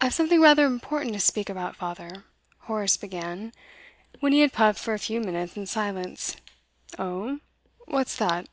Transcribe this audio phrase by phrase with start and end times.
[0.00, 2.24] 'I've something rather important to speak about, father,'
[2.62, 3.52] Horace began,
[4.18, 6.34] when he had puffed for a few minutes in silence.
[6.98, 7.38] 'Oh?
[7.86, 8.48] What's that?